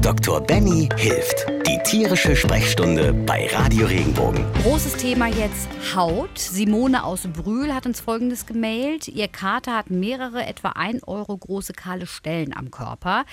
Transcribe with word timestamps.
Dr. 0.00 0.40
Benny 0.40 0.88
hilft. 0.96 1.59
Die 1.70 1.78
tierische 1.84 2.34
Sprechstunde 2.34 3.12
bei 3.12 3.46
Radio 3.52 3.86
Regenbogen. 3.86 4.44
Großes 4.64 4.96
Thema 4.96 5.28
jetzt 5.28 5.68
Haut. 5.94 6.36
Simone 6.36 7.04
aus 7.04 7.28
Brühl 7.32 7.72
hat 7.72 7.86
uns 7.86 8.00
Folgendes 8.00 8.44
gemailt. 8.44 9.06
Ihr 9.06 9.28
Kater 9.28 9.76
hat 9.76 9.88
mehrere 9.88 10.44
etwa 10.44 10.70
1 10.70 11.06
Euro 11.06 11.36
große 11.36 11.72
kahle 11.72 12.08
Stellen 12.08 12.56
am 12.56 12.72
Körper. 12.72 13.24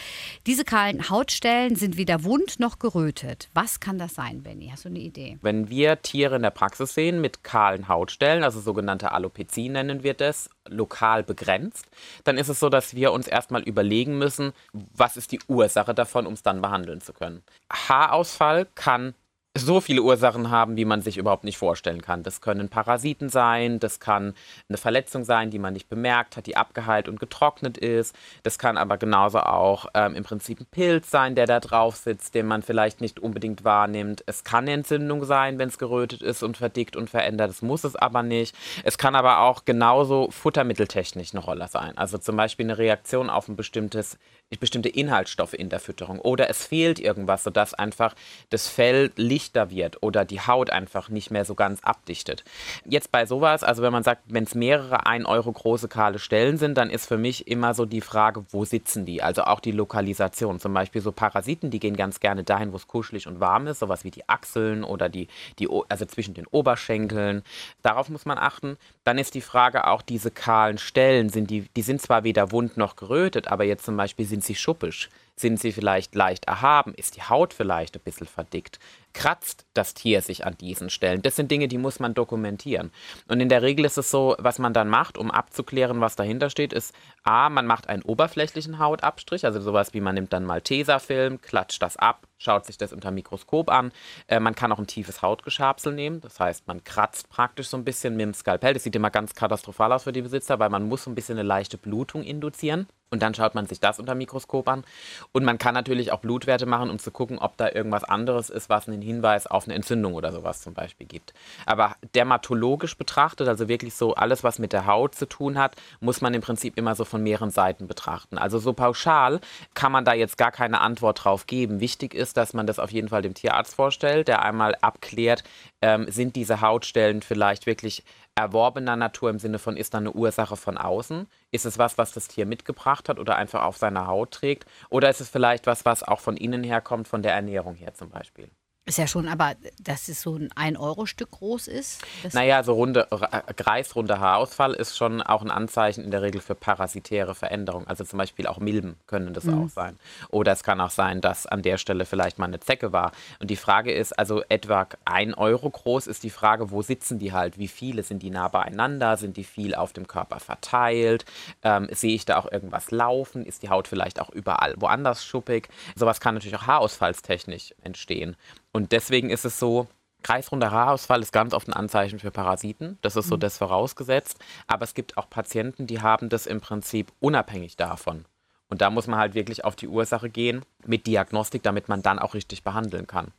Diese 0.45 0.65
kahlen 0.65 1.09
Hautstellen 1.09 1.75
sind 1.75 1.97
weder 1.97 2.23
wund 2.23 2.59
noch 2.59 2.77
gerötet. 2.77 3.49
Was 3.55 3.79
kann 3.79 3.97
das 3.97 4.13
sein, 4.13 4.43
Benny? 4.43 4.69
Hast 4.71 4.85
du 4.85 4.89
eine 4.89 4.99
Idee? 4.99 5.39
Wenn 5.41 5.71
wir 5.71 6.03
Tiere 6.03 6.35
in 6.35 6.43
der 6.43 6.51
Praxis 6.51 6.93
sehen 6.93 7.19
mit 7.19 7.43
kahlen 7.43 7.87
Hautstellen, 7.87 8.43
also 8.43 8.59
sogenannte 8.59 9.13
Alopezie 9.13 9.69
nennen 9.69 10.03
wir 10.03 10.13
das, 10.13 10.51
lokal 10.69 11.23
begrenzt, 11.23 11.85
dann 12.23 12.37
ist 12.37 12.49
es 12.49 12.59
so, 12.59 12.69
dass 12.69 12.93
wir 12.93 13.13
uns 13.13 13.27
erstmal 13.27 13.63
überlegen 13.63 14.19
müssen, 14.19 14.51
was 14.73 15.17
ist 15.17 15.31
die 15.31 15.39
Ursache 15.47 15.95
davon, 15.95 16.27
um 16.27 16.33
es 16.33 16.43
dann 16.43 16.61
behandeln 16.61 17.01
zu 17.01 17.13
können. 17.13 17.41
Haarausfall 17.71 18.26
kann 18.75 19.13
so 19.57 19.81
viele 19.81 20.01
Ursachen 20.01 20.49
haben, 20.49 20.77
wie 20.77 20.85
man 20.85 21.01
sich 21.01 21.17
überhaupt 21.17 21.43
nicht 21.43 21.57
vorstellen 21.57 22.01
kann. 22.01 22.23
Das 22.23 22.41
können 22.41 22.69
Parasiten 22.69 23.29
sein, 23.29 23.79
das 23.79 23.99
kann 23.99 24.33
eine 24.69 24.77
Verletzung 24.77 25.23
sein, 25.23 25.51
die 25.51 25.59
man 25.59 25.73
nicht 25.73 25.89
bemerkt 25.89 26.37
hat, 26.37 26.45
die 26.45 26.57
abgeheilt 26.57 27.07
und 27.07 27.19
getrocknet 27.19 27.77
ist. 27.77 28.15
Das 28.43 28.59
kann 28.59 28.77
aber 28.77 28.97
genauso 28.97 29.39
auch 29.39 29.87
ähm, 29.93 30.15
im 30.15 30.23
Prinzip 30.23 30.59
ein 30.59 30.67
Pilz 30.69 31.09
sein, 31.09 31.35
der 31.35 31.45
da 31.45 31.59
drauf 31.59 31.95
sitzt, 31.95 32.35
den 32.35 32.47
man 32.47 32.61
vielleicht 32.61 33.01
nicht 33.01 33.19
unbedingt 33.19 33.63
wahrnimmt. 33.63 34.23
Es 34.25 34.43
kann 34.43 34.65
eine 34.65 34.73
Entzündung 34.73 35.25
sein, 35.25 35.59
wenn 35.59 35.69
es 35.69 35.77
gerötet 35.77 36.21
ist 36.21 36.43
und 36.43 36.57
verdickt 36.57 36.95
und 36.95 37.09
verändert. 37.09 37.49
Das 37.49 37.61
muss 37.61 37.83
es 37.83 37.95
aber 37.95 38.23
nicht. 38.23 38.55
Es 38.83 38.97
kann 38.97 39.15
aber 39.15 39.39
auch 39.39 39.65
genauso 39.65 40.29
futtermitteltechnisch 40.31 41.33
eine 41.33 41.43
Rolle 41.43 41.67
sein. 41.67 41.97
Also 41.97 42.17
zum 42.17 42.37
Beispiel 42.37 42.65
eine 42.65 42.77
Reaktion 42.77 43.29
auf 43.29 43.47
ein 43.47 43.55
bestimmtes 43.55 44.17
bestimmte 44.55 44.87
Inhaltsstoffe 44.87 45.53
in 45.53 45.69
der 45.69 45.81
Fütterung 45.81 46.19
oder 46.19 46.49
es 46.49 46.65
fehlt 46.65 46.99
irgendwas, 46.99 47.43
sodass 47.43 47.73
einfach 47.73 48.15
das 48.49 48.69
Fell 48.69 49.11
lichter 49.17 49.69
wird 49.69 50.01
oder 50.01 50.23
die 50.23 50.39
Haut 50.39 50.69
einfach 50.69 51.09
nicht 51.09 51.31
mehr 51.31 51.43
so 51.43 51.53
ganz 51.53 51.81
abdichtet. 51.83 52.45
Jetzt 52.85 53.11
bei 53.11 53.25
sowas, 53.25 53.63
also 53.63 53.83
wenn 53.83 53.91
man 53.91 54.03
sagt, 54.03 54.21
wenn 54.27 54.45
es 54.45 54.55
mehrere 54.55 55.05
1 55.05 55.25
Euro 55.25 55.51
große 55.51 55.89
kahle 55.89 56.17
Stellen 56.17 56.57
sind, 56.57 56.77
dann 56.77 56.89
ist 56.89 57.07
für 57.07 57.17
mich 57.17 57.47
immer 57.47 57.73
so 57.73 57.85
die 57.85 57.99
Frage, 57.99 58.45
wo 58.51 58.63
sitzen 58.63 59.05
die? 59.05 59.21
Also 59.21 59.43
auch 59.43 59.59
die 59.59 59.73
Lokalisation. 59.73 60.61
Zum 60.61 60.73
Beispiel 60.73 61.01
so 61.01 61.11
Parasiten, 61.11 61.69
die 61.69 61.79
gehen 61.79 61.97
ganz 61.97 62.21
gerne 62.21 62.45
dahin, 62.45 62.71
wo 62.71 62.77
es 62.77 62.87
kuschelig 62.87 63.27
und 63.27 63.41
warm 63.41 63.67
ist, 63.67 63.79
sowas 63.79 64.05
wie 64.05 64.11
die 64.11 64.29
Achseln 64.29 64.85
oder 64.85 65.09
die, 65.09 65.27
die, 65.59 65.67
also 65.89 66.05
zwischen 66.05 66.33
den 66.33 66.47
Oberschenkeln. 66.47 67.43
Darauf 67.81 68.07
muss 68.07 68.25
man 68.25 68.37
achten. 68.37 68.77
Dann 69.03 69.17
ist 69.17 69.35
die 69.35 69.41
Frage 69.41 69.87
auch 69.87 70.01
diese 70.01 70.31
kahlen 70.31 70.77
Stellen, 70.77 71.29
sind 71.29 71.49
die, 71.49 71.67
die 71.75 71.81
sind 71.81 72.01
zwar 72.01 72.23
weder 72.23 72.51
wund 72.51 72.77
noch 72.77 72.95
gerötet, 72.95 73.49
aber 73.49 73.65
jetzt 73.65 73.85
zum 73.85 73.97
Beispiel 73.97 74.25
sind 74.25 74.36
sie 74.41 74.55
schuppisch? 74.55 75.09
Sind 75.39 75.59
sie 75.59 75.71
vielleicht 75.71 76.15
leicht 76.15 76.45
erhaben? 76.45 76.95
Ist 76.95 77.15
die 77.15 77.21
Haut 77.21 77.53
vielleicht 77.53 77.95
ein 77.95 78.01
bisschen 78.01 78.25
verdickt? 78.25 78.79
Kratzt 79.13 79.67
das 79.75 79.93
Tier 79.93 80.23
sich 80.23 80.45
an 80.47 80.57
diesen 80.57 80.89
Stellen? 80.89 81.21
Das 81.21 81.35
sind 81.35 81.51
Dinge, 81.51 81.67
die 81.67 81.77
muss 81.77 81.99
man 81.99 82.15
dokumentieren. 82.15 82.91
Und 83.27 83.39
in 83.39 83.47
der 83.47 83.61
Regel 83.61 83.85
ist 83.85 83.99
es 83.99 84.09
so, 84.09 84.35
was 84.39 84.57
man 84.57 84.73
dann 84.73 84.89
macht, 84.89 85.15
um 85.15 85.29
abzuklären, 85.29 86.01
was 86.01 86.15
dahinter 86.15 86.49
steht, 86.49 86.73
ist 86.73 86.93
A, 87.23 87.49
man 87.49 87.67
macht 87.67 87.87
einen 87.87 88.01
oberflächlichen 88.01 88.79
Hautabstrich, 88.79 89.45
also 89.45 89.61
sowas 89.61 89.93
wie 89.93 90.01
man 90.01 90.15
nimmt 90.15 90.33
dann 90.33 90.43
mal 90.43 90.61
Tesafilm, 90.61 91.39
klatscht 91.39 91.83
das 91.83 91.97
ab, 91.97 92.27
schaut 92.39 92.65
sich 92.65 92.79
das 92.79 92.91
unter 92.91 93.11
Mikroskop 93.11 93.69
an. 93.69 93.91
Äh, 94.27 94.39
man 94.39 94.55
kann 94.55 94.71
auch 94.71 94.79
ein 94.79 94.87
tiefes 94.87 95.21
Hautgeschabsel 95.21 95.93
nehmen, 95.93 96.19
das 96.21 96.39
heißt, 96.39 96.67
man 96.67 96.83
kratzt 96.83 97.29
praktisch 97.29 97.67
so 97.67 97.77
ein 97.77 97.83
bisschen 97.85 98.15
mit 98.15 98.23
dem 98.23 98.33
Skalpell. 98.33 98.73
Das 98.73 98.83
sieht 98.83 98.95
immer 98.95 99.11
ganz 99.11 99.35
katastrophal 99.35 99.93
aus 99.93 100.03
für 100.03 100.13
die 100.13 100.23
Besitzer, 100.23 100.57
weil 100.57 100.69
man 100.69 100.87
muss 100.87 101.03
so 101.03 101.11
ein 101.11 101.15
bisschen 101.15 101.37
eine 101.37 101.47
leichte 101.47 101.77
Blutung 101.77 102.23
induzieren. 102.23 102.87
Und 103.09 103.21
dann 103.21 103.33
schaut 103.33 103.55
man 103.55 103.67
sich 103.67 103.79
das 103.79 103.99
unter 103.99 104.15
Mikroskop 104.15 104.67
an. 104.67 104.83
Und 105.31 105.43
man 105.43 105.57
kann 105.57 105.73
natürlich 105.73 106.11
auch 106.11 106.19
Blutwerte 106.19 106.65
machen, 106.65 106.89
um 106.89 106.99
zu 106.99 107.11
gucken, 107.11 107.39
ob 107.39 107.57
da 107.57 107.69
irgendwas 107.69 108.03
anderes 108.03 108.49
ist, 108.49 108.69
was 108.69 108.87
einen 108.87 109.01
Hinweis 109.01 109.47
auf 109.47 109.65
eine 109.65 109.75
Entzündung 109.75 110.13
oder 110.13 110.31
sowas 110.31 110.61
zum 110.61 110.73
Beispiel 110.73 111.07
gibt. 111.07 111.33
Aber 111.65 111.95
dermatologisch 112.15 112.97
betrachtet, 112.97 113.47
also 113.47 113.67
wirklich 113.67 113.93
so 113.95 114.15
alles, 114.15 114.43
was 114.43 114.59
mit 114.59 114.73
der 114.73 114.85
Haut 114.85 115.15
zu 115.15 115.27
tun 115.27 115.57
hat, 115.57 115.75
muss 115.99 116.21
man 116.21 116.33
im 116.33 116.41
Prinzip 116.41 116.77
immer 116.77 116.95
so 116.95 117.05
von 117.05 117.23
mehreren 117.23 117.51
Seiten 117.51 117.87
betrachten. 117.87 118.37
Also 118.37 118.59
so 118.59 118.73
pauschal 118.73 119.39
kann 119.73 119.91
man 119.91 120.05
da 120.05 120.13
jetzt 120.13 120.37
gar 120.37 120.51
keine 120.51 120.81
Antwort 120.81 121.23
drauf 121.23 121.47
geben. 121.47 121.79
Wichtig 121.79 122.13
ist, 122.13 122.37
dass 122.37 122.53
man 122.53 122.67
das 122.67 122.79
auf 122.79 122.91
jeden 122.91 123.09
Fall 123.09 123.21
dem 123.21 123.33
Tierarzt 123.33 123.75
vorstellt, 123.75 124.27
der 124.27 124.41
einmal 124.41 124.75
abklärt, 124.81 125.43
ähm, 125.81 126.09
sind 126.09 126.35
diese 126.35 126.61
Hautstellen 126.61 127.21
vielleicht 127.21 127.65
wirklich 127.65 128.03
erworbener 128.35 128.95
Natur 128.95 129.29
im 129.29 129.39
Sinne 129.39 129.59
von, 129.59 129.77
ist 129.77 129.93
da 129.93 129.99
eine 129.99 130.11
Ursache 130.11 130.57
von 130.57 130.77
außen? 130.77 131.27
Ist 131.51 131.65
es 131.65 131.77
was, 131.77 131.97
was 131.97 132.11
das 132.11 132.27
Tier 132.27 132.45
mitgebracht 132.45 133.09
hat 133.09 133.19
oder 133.19 133.35
einfach 133.35 133.63
auf 133.63 133.77
seiner 133.77 134.07
Haut 134.07 134.31
trägt? 134.31 134.65
Oder 134.89 135.09
ist 135.09 135.21
es 135.21 135.29
vielleicht 135.29 135.67
was, 135.67 135.85
was 135.85 136.03
auch 136.03 136.19
von 136.19 136.37
innen 136.37 136.63
herkommt, 136.63 137.07
von 137.07 137.21
der 137.21 137.33
Ernährung 137.33 137.75
her 137.75 137.93
zum 137.93 138.09
Beispiel? 138.09 138.49
Ist 138.87 138.97
ja 138.97 139.05
schon, 139.05 139.27
aber 139.27 139.55
dass 139.83 140.07
es 140.07 140.21
so 140.21 140.37
ein 140.37 140.47
1-Euro-Stück 140.51 141.31
groß 141.31 141.67
ist? 141.67 142.01
Naja, 142.31 142.63
so 142.63 142.71
runde, 142.71 143.05
äh, 143.11 143.53
kreisrunder 143.53 144.21
Haarausfall 144.21 144.73
ist 144.73 144.95
schon 144.95 145.21
auch 145.21 145.41
ein 145.41 145.51
Anzeichen 145.51 146.05
in 146.05 146.11
der 146.11 146.21
Regel 146.21 146.39
für 146.39 146.55
parasitäre 146.55 147.35
Veränderungen. 147.35 147.85
Also 147.85 148.05
zum 148.05 148.17
Beispiel 148.17 148.47
auch 148.47 148.59
Milben 148.59 148.95
können 149.05 149.33
das 149.33 149.43
mhm. 149.43 149.65
auch 149.65 149.69
sein. 149.69 149.99
Oder 150.29 150.53
es 150.53 150.63
kann 150.63 150.79
auch 150.79 150.89
sein, 150.89 151.19
dass 151.19 151.45
an 151.45 151.63
der 151.63 151.77
Stelle 151.77 152.05
vielleicht 152.05 152.39
mal 152.39 152.45
eine 152.45 152.61
Zecke 152.61 152.93
war. 152.93 153.11
Und 153.41 153.51
die 153.51 153.57
Frage 153.57 153.91
ist, 153.91 154.17
also 154.17 154.41
etwa 154.47 154.87
1 155.03 155.37
Euro 155.37 155.69
groß 155.69 156.07
ist 156.07 156.23
die 156.23 156.29
Frage, 156.29 156.71
wo 156.71 156.81
sitzen 156.81 157.19
die 157.19 157.33
halt? 157.33 157.57
Wie 157.57 157.67
viele? 157.67 158.03
Sind 158.03 158.23
die 158.23 158.29
nah 158.29 158.47
beieinander? 158.47 159.17
Sind 159.17 159.35
die 159.35 159.43
viel 159.43 159.75
auf 159.75 159.91
dem 159.91 160.07
Körper 160.07 160.39
verteilt? 160.39 161.25
Ähm, 161.61 161.89
sehe 161.91 162.15
ich 162.15 162.23
da 162.23 162.37
auch 162.37 162.49
irgendwas 162.49 162.91
laufen? 162.91 163.45
Ist 163.45 163.63
die 163.63 163.69
Haut 163.69 163.89
vielleicht 163.89 164.21
auch 164.21 164.29
überall 164.29 164.75
woanders 164.77 165.25
schuppig? 165.25 165.67
Sowas 165.95 166.21
kann 166.21 166.35
natürlich 166.35 166.55
auch 166.55 166.67
haarausfallstechnisch 166.67 167.75
entstehen. 167.83 168.37
Und 168.77 168.91
deswegen 168.91 169.31
ist 169.31 169.43
es 169.43 169.57
so, 169.57 169.87
kreisrunder 170.21 170.69
Haarausfall 170.69 171.23
ist 171.23 171.33
ganz 171.33 171.55
oft 171.55 171.67
ein 171.67 171.73
Anzeichen 171.73 172.19
für 172.19 172.29
Parasiten. 172.29 172.99
Das 173.01 173.15
ist 173.15 173.27
so 173.27 173.35
mhm. 173.35 173.39
das 173.39 173.57
vorausgesetzt. 173.57 174.37
Aber 174.67 174.83
es 174.83 174.93
gibt 174.93 175.17
auch 175.17 175.31
Patienten, 175.31 175.87
die 175.87 175.99
haben 175.99 176.29
das 176.29 176.45
im 176.45 176.61
Prinzip 176.61 177.11
unabhängig 177.19 177.75
davon. 177.75 178.25
Und 178.69 178.81
da 178.81 178.91
muss 178.91 179.07
man 179.07 179.17
halt 179.17 179.33
wirklich 179.33 179.65
auf 179.65 179.75
die 179.75 179.87
Ursache 179.87 180.29
gehen 180.29 180.61
mit 180.85 181.07
Diagnostik, 181.07 181.63
damit 181.63 181.89
man 181.89 182.03
dann 182.03 182.19
auch 182.19 182.35
richtig 182.35 182.63
behandeln 182.63 183.07
kann. 183.07 183.31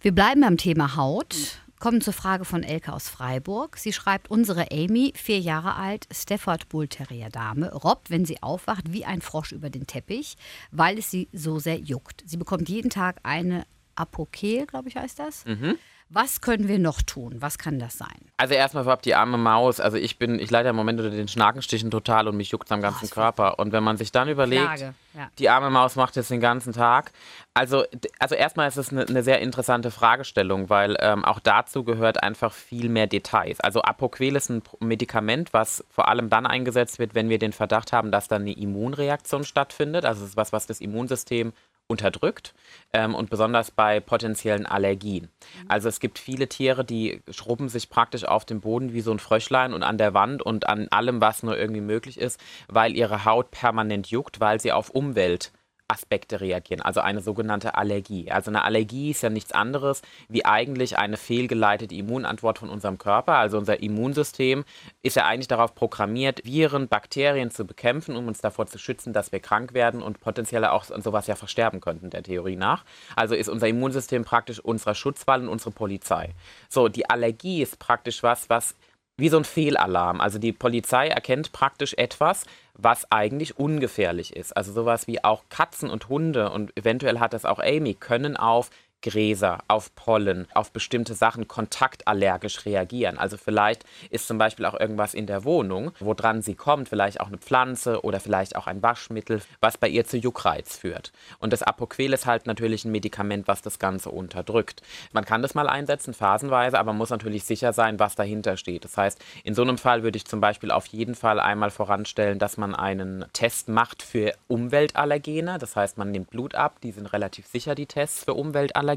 Wir 0.00 0.14
bleiben 0.14 0.40
beim 0.40 0.56
Thema 0.56 0.96
Haut. 0.96 1.36
Kommen 1.78 2.00
zur 2.00 2.14
Frage 2.14 2.46
von 2.46 2.62
Elke 2.62 2.94
aus 2.94 3.10
Freiburg. 3.10 3.76
Sie 3.76 3.92
schreibt, 3.92 4.30
unsere 4.30 4.70
Amy, 4.70 5.12
vier 5.14 5.40
Jahre 5.40 5.74
alt, 5.74 6.06
Stafford 6.10 6.70
Bull 6.70 6.88
Terrier 6.88 7.28
Dame, 7.28 7.74
robbt, 7.74 8.08
wenn 8.08 8.24
sie 8.24 8.42
aufwacht, 8.42 8.90
wie 8.90 9.04
ein 9.04 9.20
Frosch 9.20 9.52
über 9.52 9.68
den 9.68 9.86
Teppich, 9.86 10.36
weil 10.70 10.96
es 10.96 11.10
sie 11.10 11.28
so 11.34 11.58
sehr 11.58 11.78
juckt. 11.78 12.22
Sie 12.24 12.38
bekommt 12.38 12.70
jeden 12.70 12.88
Tag 12.88 13.20
eine 13.22 13.66
Apokel, 13.94 14.66
glaube 14.66 14.88
ich, 14.88 14.96
heißt 14.96 15.18
das. 15.18 15.44
Mhm. 15.44 15.78
Was 16.14 16.42
können 16.42 16.68
wir 16.68 16.78
noch 16.78 17.00
tun? 17.00 17.36
Was 17.38 17.56
kann 17.56 17.78
das 17.78 17.96
sein? 17.96 18.18
Also 18.36 18.52
erstmal 18.52 18.84
vorab 18.84 19.00
die 19.00 19.14
arme 19.14 19.38
Maus. 19.38 19.80
Also 19.80 19.96
ich 19.96 20.18
bin, 20.18 20.38
ich 20.38 20.50
leide 20.50 20.68
im 20.68 20.76
Moment 20.76 21.00
unter 21.00 21.10
den 21.10 21.26
Schnakenstichen 21.26 21.90
total 21.90 22.28
und 22.28 22.36
mich 22.36 22.50
juckt 22.50 22.70
am 22.70 22.82
ganzen 22.82 23.08
oh, 23.10 23.14
Körper. 23.14 23.58
Und 23.58 23.72
wenn 23.72 23.82
man 23.82 23.96
sich 23.96 24.12
dann 24.12 24.28
überlegt, 24.28 24.92
ja. 25.14 25.30
die 25.38 25.48
arme 25.48 25.70
Maus 25.70 25.96
macht 25.96 26.18
das 26.18 26.28
den 26.28 26.40
ganzen 26.40 26.74
Tag. 26.74 27.12
Also, 27.54 27.84
also 28.18 28.34
erstmal 28.34 28.68
ist 28.68 28.76
es 28.76 28.90
eine, 28.90 29.06
eine 29.06 29.22
sehr 29.22 29.40
interessante 29.40 29.90
Fragestellung, 29.90 30.68
weil 30.68 30.98
ähm, 31.00 31.24
auch 31.24 31.40
dazu 31.40 31.82
gehört 31.82 32.22
einfach 32.22 32.52
viel 32.52 32.90
mehr 32.90 33.06
Details. 33.06 33.60
Also 33.60 33.80
Apoquel 33.80 34.36
ist 34.36 34.50
ein 34.50 34.62
Medikament, 34.80 35.54
was 35.54 35.82
vor 35.88 36.08
allem 36.08 36.28
dann 36.28 36.44
eingesetzt 36.46 36.98
wird, 36.98 37.14
wenn 37.14 37.30
wir 37.30 37.38
den 37.38 37.54
Verdacht 37.54 37.94
haben, 37.94 38.10
dass 38.10 38.28
da 38.28 38.36
eine 38.36 38.52
Immunreaktion 38.52 39.44
stattfindet. 39.44 40.04
Also 40.04 40.24
es 40.24 40.30
ist 40.30 40.36
was, 40.36 40.52
was 40.52 40.66
das 40.66 40.82
Immunsystem 40.82 41.54
unterdrückt 41.86 42.54
ähm, 42.92 43.14
und 43.14 43.30
besonders 43.30 43.70
bei 43.70 44.00
potenziellen 44.00 44.66
Allergien. 44.66 45.28
Also 45.68 45.88
es 45.88 46.00
gibt 46.00 46.18
viele 46.18 46.48
Tiere, 46.48 46.84
die 46.84 47.22
schrubben 47.30 47.68
sich 47.68 47.90
praktisch 47.90 48.24
auf 48.24 48.44
dem 48.44 48.60
Boden 48.60 48.92
wie 48.92 49.00
so 49.00 49.12
ein 49.12 49.18
Fröschlein 49.18 49.72
und 49.74 49.82
an 49.82 49.98
der 49.98 50.14
Wand 50.14 50.42
und 50.42 50.68
an 50.68 50.88
allem, 50.88 51.20
was 51.20 51.42
nur 51.42 51.58
irgendwie 51.58 51.80
möglich 51.80 52.18
ist, 52.18 52.40
weil 52.68 52.96
ihre 52.96 53.24
Haut 53.24 53.50
permanent 53.50 54.08
juckt, 54.08 54.40
weil 54.40 54.60
sie 54.60 54.72
auf 54.72 54.90
Umwelt 54.90 55.52
Aspekte 55.92 56.40
reagieren, 56.40 56.80
also 56.80 57.00
eine 57.00 57.20
sogenannte 57.20 57.74
Allergie. 57.74 58.30
Also 58.30 58.50
eine 58.50 58.64
Allergie 58.64 59.10
ist 59.10 59.22
ja 59.22 59.30
nichts 59.30 59.52
anderes 59.52 60.02
wie 60.28 60.44
eigentlich 60.44 60.98
eine 60.98 61.16
fehlgeleitete 61.16 61.94
Immunantwort 61.94 62.58
von 62.58 62.70
unserem 62.70 62.98
Körper. 62.98 63.34
Also 63.34 63.58
unser 63.58 63.80
Immunsystem 63.82 64.64
ist 65.02 65.16
ja 65.16 65.26
eigentlich 65.26 65.48
darauf 65.48 65.74
programmiert, 65.74 66.44
Viren, 66.44 66.88
Bakterien 66.88 67.50
zu 67.50 67.64
bekämpfen, 67.64 68.16
um 68.16 68.26
uns 68.26 68.40
davor 68.40 68.66
zu 68.66 68.78
schützen, 68.78 69.12
dass 69.12 69.30
wir 69.30 69.40
krank 69.40 69.74
werden 69.74 70.02
und 70.02 70.20
potenziell 70.20 70.64
auch 70.64 70.84
sowas 70.84 71.26
ja 71.26 71.34
versterben 71.34 71.80
könnten, 71.80 72.10
der 72.10 72.22
Theorie 72.22 72.56
nach. 72.56 72.84
Also 73.14 73.34
ist 73.34 73.48
unser 73.48 73.68
Immunsystem 73.68 74.24
praktisch 74.24 74.58
unser 74.60 74.94
Schutzwall 74.94 75.42
und 75.42 75.48
unsere 75.48 75.70
Polizei. 75.70 76.34
So, 76.68 76.88
die 76.88 77.08
Allergie 77.08 77.62
ist 77.62 77.78
praktisch 77.78 78.22
was, 78.22 78.48
was 78.48 78.74
wie 79.18 79.28
so 79.28 79.36
ein 79.36 79.44
Fehlalarm. 79.44 80.20
Also 80.20 80.38
die 80.38 80.52
Polizei 80.52 81.08
erkennt 81.08 81.52
praktisch 81.52 81.94
etwas, 81.94 82.44
was 82.74 83.10
eigentlich 83.10 83.58
ungefährlich 83.58 84.34
ist. 84.34 84.56
Also 84.56 84.72
sowas 84.72 85.06
wie 85.06 85.22
auch 85.22 85.44
Katzen 85.48 85.90
und 85.90 86.08
Hunde 86.08 86.50
und 86.50 86.76
eventuell 86.76 87.20
hat 87.20 87.32
das 87.32 87.44
auch 87.44 87.58
Amy, 87.58 87.94
können 87.94 88.36
auf 88.36 88.70
Gräser, 89.02 89.58
auf 89.68 89.94
Pollen, 89.94 90.46
auf 90.54 90.72
bestimmte 90.72 91.14
Sachen 91.14 91.48
kontaktallergisch 91.48 92.64
reagieren. 92.64 93.18
Also 93.18 93.36
vielleicht 93.36 93.84
ist 94.10 94.26
zum 94.26 94.38
Beispiel 94.38 94.64
auch 94.64 94.78
irgendwas 94.78 95.12
in 95.12 95.26
der 95.26 95.44
Wohnung, 95.44 95.92
woran 96.00 96.40
sie 96.40 96.54
kommt, 96.54 96.88
vielleicht 96.88 97.20
auch 97.20 97.26
eine 97.26 97.38
Pflanze 97.38 98.02
oder 98.02 98.20
vielleicht 98.20 98.56
auch 98.56 98.66
ein 98.66 98.82
Waschmittel, 98.82 99.42
was 99.60 99.76
bei 99.76 99.88
ihr 99.88 100.06
zu 100.06 100.16
Juckreiz 100.16 100.76
führt. 100.76 101.12
Und 101.40 101.52
das 101.52 101.62
Apoquel 101.62 102.12
ist 102.12 102.26
halt 102.26 102.46
natürlich 102.46 102.84
ein 102.84 102.92
Medikament, 102.92 103.48
was 103.48 103.60
das 103.60 103.78
Ganze 103.78 104.10
unterdrückt. 104.10 104.82
Man 105.12 105.24
kann 105.24 105.42
das 105.42 105.54
mal 105.54 105.68
einsetzen, 105.68 106.14
phasenweise, 106.14 106.78
aber 106.78 106.92
muss 106.92 107.10
natürlich 107.10 107.44
sicher 107.44 107.72
sein, 107.72 107.98
was 107.98 108.14
dahinter 108.14 108.56
steht. 108.56 108.84
Das 108.84 108.96
heißt, 108.96 109.20
in 109.44 109.54
so 109.54 109.62
einem 109.62 109.78
Fall 109.78 110.02
würde 110.02 110.16
ich 110.16 110.24
zum 110.24 110.40
Beispiel 110.40 110.70
auf 110.70 110.86
jeden 110.86 111.14
Fall 111.14 111.40
einmal 111.40 111.70
voranstellen, 111.70 112.38
dass 112.38 112.56
man 112.56 112.74
einen 112.74 113.24
Test 113.32 113.68
macht 113.68 114.02
für 114.02 114.34
Umweltallergene. 114.48 115.58
Das 115.58 115.74
heißt, 115.76 115.98
man 115.98 116.10
nimmt 116.10 116.30
Blut 116.30 116.54
ab, 116.54 116.76
die 116.82 116.92
sind 116.92 117.12
relativ 117.12 117.46
sicher, 117.46 117.74
die 117.74 117.86
Tests 117.86 118.24
für 118.24 118.34
Umweltallergene. 118.34 118.91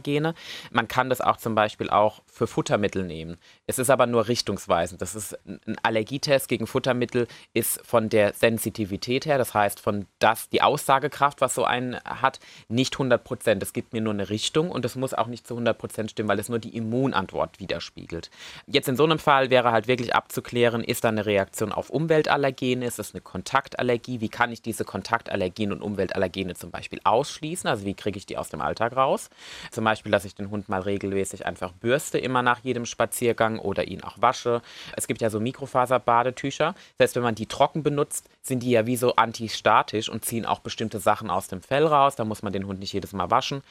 Man 0.72 0.88
kann 0.88 1.10
das 1.10 1.22
auch 1.22 1.38
zum 1.38 1.56
Beispiel 1.56 1.90
auch 1.90 2.22
für 2.26 2.48
Futtermittel 2.48 3.04
nehmen. 3.04 3.38
Es 3.68 3.80
ist 3.80 3.90
aber 3.90 4.08
nur 4.08 4.28
richtungsweisend. 4.28 5.02
Das 5.02 5.16
ist 5.16 5.38
ein 5.46 5.78
Allergietest 5.84 6.48
gegen 6.48 6.68
Futtermittel 6.68 7.28
ist 7.54 7.86
von 7.86 8.10
der 8.10 8.34
Sensitivität 8.34 9.26
her, 9.26 9.38
das 9.38 9.54
heißt 9.54 9.80
von 9.80 10.06
das, 10.20 10.50
die 10.50 10.62
Aussagekraft, 10.62 11.42
was 11.42 11.56
so 11.56 11.66
ein 11.66 12.00
hat, 12.04 12.40
nicht 12.68 12.94
100 12.96 13.24
Prozent. 13.24 13.64
Es 13.64 13.74
gibt 13.74 13.94
mir 13.94 14.02
nur 14.02 14.14
eine 14.14 14.30
Richtung 14.30 14.70
und 14.70 14.86
es 14.86 14.96
muss 14.96 15.14
auch 15.14 15.28
nicht 15.28 15.48
zu 15.48 15.54
100 15.54 15.78
Prozent 15.78 16.12
stimmen, 16.12 16.30
weil 16.30 16.40
es 16.40 16.50
nur 16.50 16.60
die 16.60 16.76
Immunantwort 16.76 17.60
widerspiegelt. 17.60 18.30
Jetzt 18.68 18.90
in 18.90 18.98
so 18.98 19.04
einem 19.06 19.20
Fall 19.20 19.50
wäre 19.50 19.72
halt 19.72 19.88
wirklich 19.88 20.14
abzuklären, 20.14 20.84
ist 20.84 21.04
da 21.04 21.10
eine 21.10 21.26
Reaktion 21.26 21.72
auf 21.72 21.90
Umweltallergene, 21.90 22.86
ist 22.86 23.00
es 23.00 23.14
eine 23.14 23.22
Kontaktallergie, 23.22 24.22
wie 24.22 24.30
kann 24.30 24.52
ich 24.52 24.62
diese 24.62 24.84
Kontaktallergene 24.84 25.74
und 25.74 25.82
Umweltallergene 25.82 26.56
zum 26.56 26.72
Beispiel 26.72 27.00
ausschließen, 27.04 27.70
also 27.70 27.86
wie 27.86 27.94
kriege 27.94 28.18
ich 28.18 28.26
die 28.26 28.38
aus 28.38 28.50
dem 28.50 28.62
Alltag 28.62 28.96
raus. 28.96 29.30
Zum 29.72 29.85
Beispiel, 29.86 30.12
dass 30.12 30.26
ich 30.26 30.36
den 30.36 30.50
Hund 30.50 30.68
mal 30.68 30.82
regelmäßig 30.82 31.46
einfach 31.46 31.72
bürste, 31.72 32.18
immer 32.18 32.42
nach 32.42 32.60
jedem 32.60 32.86
Spaziergang 32.86 33.60
oder 33.60 33.88
ihn 33.88 34.04
auch 34.04 34.22
wasche. 34.22 34.62
Es 34.98 35.08
gibt 35.08 35.22
ja 35.22 35.30
so 35.30 35.40
Mikrofaserbadetücher, 35.40 36.76
das 36.98 37.06
heißt, 37.06 37.16
wenn 37.16 37.24
man 37.24 37.36
die 37.36 37.46
trocken 37.46 37.84
benutzt, 37.84 38.30
sind 38.42 38.62
die 38.62 38.72
ja 38.72 38.86
wie 38.86 38.98
so 38.98 39.16
antistatisch 39.16 40.10
und 40.10 40.26
ziehen 40.26 40.46
auch 40.46 40.60
bestimmte 40.60 41.00
Sachen 41.00 41.30
aus 41.30 41.48
dem 41.48 41.62
Fell 41.62 41.88
raus, 41.88 42.16
da 42.16 42.26
muss 42.26 42.44
man 42.44 42.54
den 42.54 42.68
Hund 42.68 42.80
nicht 42.80 42.94
jedes 42.94 43.14
Mal 43.14 43.32
waschen. 43.32 43.64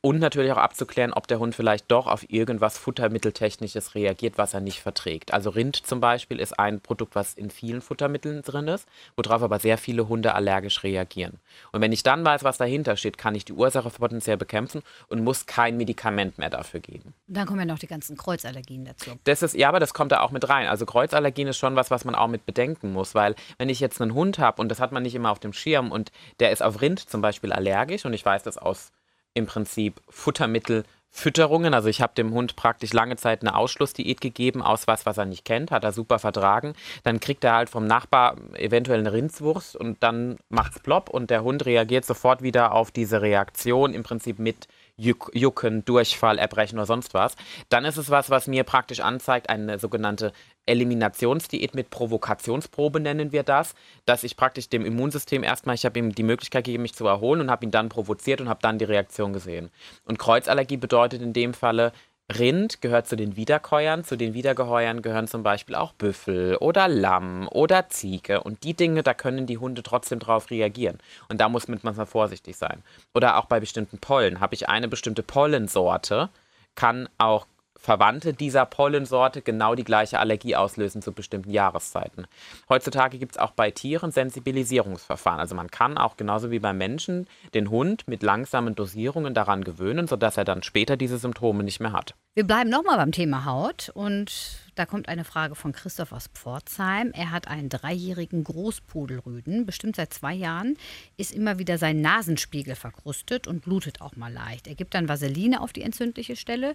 Und 0.00 0.20
natürlich 0.20 0.52
auch 0.52 0.58
abzuklären, 0.58 1.12
ob 1.12 1.26
der 1.26 1.38
Hund 1.38 1.54
vielleicht 1.54 1.90
doch 1.90 2.06
auf 2.06 2.30
irgendwas 2.30 2.78
Futtermitteltechnisches 2.78 3.94
reagiert, 3.94 4.38
was 4.38 4.54
er 4.54 4.60
nicht 4.60 4.80
verträgt. 4.80 5.34
Also 5.34 5.50
Rind 5.50 5.76
zum 5.76 6.00
Beispiel 6.00 6.40
ist 6.40 6.58
ein 6.58 6.80
Produkt, 6.80 7.14
was 7.14 7.34
in 7.34 7.50
vielen 7.50 7.82
Futtermitteln 7.82 8.42
drin 8.42 8.68
ist, 8.68 8.88
worauf 9.16 9.42
aber 9.42 9.58
sehr 9.58 9.78
viele 9.78 10.08
Hunde 10.08 10.34
allergisch 10.34 10.82
reagieren. 10.82 11.38
Und 11.72 11.80
wenn 11.80 11.92
ich 11.92 12.02
dann 12.02 12.24
weiß, 12.24 12.44
was 12.44 12.58
dahinter 12.58 12.96
steht, 12.96 13.18
kann 13.18 13.34
ich 13.34 13.44
die 13.44 13.52
Ursache 13.52 13.90
potenziell 13.90 14.36
bekämpfen 14.36 14.82
und 15.08 15.24
muss 15.24 15.46
kein 15.62 15.76
Medikament 15.76 16.38
mehr 16.38 16.50
dafür 16.50 16.80
geben. 16.80 17.14
Dann 17.28 17.46
kommen 17.46 17.60
ja 17.60 17.66
noch 17.66 17.78
die 17.78 17.86
ganzen 17.86 18.16
Kreuzallergien 18.16 18.84
dazu. 18.84 19.12
Das 19.22 19.42
ist, 19.42 19.54
ja, 19.54 19.68
aber 19.68 19.78
das 19.78 19.94
kommt 19.94 20.10
da 20.10 20.20
auch 20.20 20.32
mit 20.32 20.48
rein. 20.48 20.66
Also 20.66 20.86
Kreuzallergien 20.86 21.46
ist 21.46 21.56
schon 21.56 21.76
was, 21.76 21.92
was 21.92 22.04
man 22.04 22.16
auch 22.16 22.26
mit 22.26 22.44
bedenken 22.46 22.92
muss, 22.92 23.14
weil 23.14 23.36
wenn 23.58 23.68
ich 23.68 23.78
jetzt 23.78 24.00
einen 24.02 24.12
Hund 24.12 24.40
habe 24.40 24.60
und 24.60 24.68
das 24.70 24.80
hat 24.80 24.90
man 24.90 25.04
nicht 25.04 25.14
immer 25.14 25.30
auf 25.30 25.38
dem 25.38 25.52
Schirm 25.52 25.92
und 25.92 26.10
der 26.40 26.50
ist 26.50 26.64
auf 26.64 26.80
Rind 26.80 26.98
zum 26.98 27.20
Beispiel 27.20 27.52
allergisch 27.52 28.04
und 28.04 28.12
ich 28.12 28.24
weiß 28.24 28.42
das 28.42 28.58
aus 28.58 28.90
im 29.34 29.46
Prinzip 29.46 30.00
Futtermittel 30.08 30.84
Fütterungen. 31.14 31.74
Also 31.74 31.88
ich 31.88 32.00
habe 32.00 32.14
dem 32.14 32.32
Hund 32.32 32.56
praktisch 32.56 32.92
lange 32.94 33.16
Zeit 33.16 33.42
eine 33.42 33.54
Ausschlussdiät 33.54 34.20
gegeben 34.22 34.62
aus 34.62 34.86
was, 34.86 35.04
was 35.04 35.18
er 35.18 35.26
nicht 35.26 35.44
kennt, 35.44 35.70
hat 35.70 35.84
er 35.84 35.92
super 35.92 36.18
vertragen. 36.18 36.72
Dann 37.04 37.20
kriegt 37.20 37.44
er 37.44 37.54
halt 37.54 37.68
vom 37.68 37.86
Nachbar 37.86 38.36
eventuell 38.54 38.98
eine 38.98 39.12
Rindswurst 39.12 39.76
und 39.76 40.02
dann 40.02 40.38
macht's 40.48 40.80
plopp 40.80 41.10
und 41.10 41.30
der 41.30 41.44
Hund 41.44 41.66
reagiert 41.66 42.06
sofort 42.06 42.42
wieder 42.42 42.72
auf 42.72 42.90
diese 42.90 43.20
Reaktion 43.20 43.92
im 43.92 44.02
Prinzip 44.02 44.38
mit 44.38 44.66
Jucken, 44.96 45.84
Durchfall, 45.84 46.38
Erbrechen 46.38 46.78
oder 46.78 46.86
sonst 46.86 47.14
was. 47.14 47.34
Dann 47.68 47.84
ist 47.84 47.96
es 47.96 48.10
was, 48.10 48.30
was 48.30 48.46
mir 48.46 48.64
praktisch 48.64 49.00
anzeigt, 49.00 49.48
eine 49.48 49.78
sogenannte 49.78 50.32
Eliminationsdiät 50.66 51.74
mit 51.74 51.90
Provokationsprobe 51.90 53.00
nennen 53.00 53.32
wir 53.32 53.42
das, 53.42 53.74
dass 54.04 54.22
ich 54.22 54.36
praktisch 54.36 54.68
dem 54.68 54.84
Immunsystem 54.84 55.42
erstmal, 55.42 55.74
ich 55.74 55.84
habe 55.84 55.98
ihm 55.98 56.14
die 56.14 56.22
Möglichkeit 56.22 56.64
gegeben, 56.64 56.82
mich 56.82 56.94
zu 56.94 57.06
erholen 57.06 57.40
und 57.40 57.50
habe 57.50 57.64
ihn 57.64 57.72
dann 57.72 57.88
provoziert 57.88 58.40
und 58.40 58.48
habe 58.48 58.60
dann 58.62 58.78
die 58.78 58.84
Reaktion 58.84 59.32
gesehen. 59.32 59.70
Und 60.04 60.18
Kreuzallergie 60.18 60.76
bedeutet 60.76 61.20
in 61.20 61.32
dem 61.32 61.54
Falle, 61.54 61.92
Rind 62.38 62.80
gehört 62.80 63.06
zu 63.06 63.16
den 63.16 63.36
Wiederkäuern. 63.36 64.04
Zu 64.04 64.16
den 64.16 64.34
Wiedergeheuern 64.34 65.02
gehören 65.02 65.28
zum 65.28 65.42
Beispiel 65.42 65.74
auch 65.74 65.92
Büffel 65.92 66.56
oder 66.56 66.88
Lamm 66.88 67.48
oder 67.48 67.88
Ziege. 67.88 68.42
Und 68.42 68.64
die 68.64 68.74
Dinge, 68.74 69.02
da 69.02 69.14
können 69.14 69.46
die 69.46 69.58
Hunde 69.58 69.82
trotzdem 69.82 70.18
drauf 70.18 70.50
reagieren. 70.50 70.98
Und 71.28 71.40
da 71.40 71.48
muss 71.48 71.68
man 71.68 71.78
manchmal 71.82 72.06
vorsichtig 72.06 72.56
sein. 72.56 72.82
Oder 73.14 73.38
auch 73.38 73.46
bei 73.46 73.60
bestimmten 73.60 73.98
Pollen. 73.98 74.40
Habe 74.40 74.54
ich 74.54 74.68
eine 74.68 74.88
bestimmte 74.88 75.22
Pollensorte, 75.22 76.28
kann 76.74 77.08
auch 77.18 77.46
Verwandte 77.82 78.32
dieser 78.32 78.64
Pollensorte 78.64 79.42
genau 79.42 79.74
die 79.74 79.82
gleiche 79.82 80.20
Allergie 80.20 80.54
auslösen 80.54 81.02
zu 81.02 81.12
bestimmten 81.12 81.50
Jahreszeiten. 81.50 82.28
Heutzutage 82.68 83.18
gibt 83.18 83.32
es 83.32 83.38
auch 83.38 83.50
bei 83.50 83.72
Tieren 83.72 84.12
Sensibilisierungsverfahren. 84.12 85.40
Also 85.40 85.56
man 85.56 85.68
kann 85.68 85.98
auch 85.98 86.16
genauso 86.16 86.52
wie 86.52 86.60
beim 86.60 86.78
Menschen 86.78 87.26
den 87.54 87.70
Hund 87.70 88.06
mit 88.06 88.22
langsamen 88.22 88.76
Dosierungen 88.76 89.34
daran 89.34 89.64
gewöhnen, 89.64 90.06
sodass 90.06 90.36
er 90.36 90.44
dann 90.44 90.62
später 90.62 90.96
diese 90.96 91.18
Symptome 91.18 91.64
nicht 91.64 91.80
mehr 91.80 91.92
hat. 91.92 92.14
Wir 92.34 92.46
bleiben 92.46 92.70
nochmal 92.70 92.98
beim 92.98 93.10
Thema 93.10 93.44
Haut 93.44 93.90
und 93.92 94.32
da 94.76 94.86
kommt 94.86 95.08
eine 95.08 95.24
Frage 95.24 95.56
von 95.56 95.72
Christoph 95.72 96.12
aus 96.12 96.28
Pforzheim. 96.32 97.10
Er 97.14 97.32
hat 97.32 97.48
einen 97.48 97.68
dreijährigen 97.68 98.44
Großpudelrüden, 98.44 99.66
bestimmt 99.66 99.96
seit 99.96 100.14
zwei 100.14 100.32
Jahren, 100.32 100.78
ist 101.16 101.34
immer 101.34 101.58
wieder 101.58 101.78
sein 101.78 102.00
Nasenspiegel 102.00 102.76
verkrustet 102.76 103.48
und 103.48 103.62
blutet 103.62 104.00
auch 104.00 104.16
mal 104.16 104.32
leicht. 104.32 104.68
Er 104.68 104.76
gibt 104.76 104.94
dann 104.94 105.08
Vaseline 105.08 105.60
auf 105.60 105.72
die 105.72 105.82
entzündliche 105.82 106.36
Stelle. 106.36 106.74